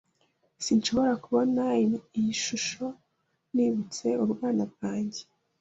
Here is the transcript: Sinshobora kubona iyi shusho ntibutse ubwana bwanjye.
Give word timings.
Sinshobora 0.63 1.13
kubona 1.23 1.63
iyi 2.17 2.33
shusho 2.43 2.85
ntibutse 3.53 4.07
ubwana 4.23 4.63
bwanjye. 4.71 5.21